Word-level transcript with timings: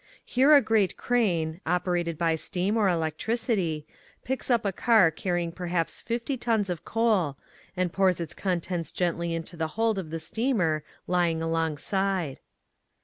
Here 0.25 0.55
a 0.55 0.63
great 0.63 0.97
crane, 0.97 1.61
oper 1.63 1.99
ated 1.99 2.17
by 2.17 2.33
steam 2.33 2.75
or 2.75 2.89
electricity, 2.89 3.85
picks 4.23 4.49
up 4.49 4.65
a 4.65 4.71
car 4.71 5.11
carrying 5.11 5.51
perhaps 5.51 6.01
50 6.01 6.37
tons 6.37 6.71
of 6.71 6.83
coal 6.83 7.37
and 7.77 7.93
pours 7.93 8.19
its 8.19 8.33
contents 8.33 8.91
gently 8.91 9.35
into 9.35 9.55
the 9.55 9.67
hold 9.77 9.99
of 9.99 10.09
the 10.09 10.17
steamer 10.17 10.81
lying 11.05 11.39
alongside. 11.43 12.39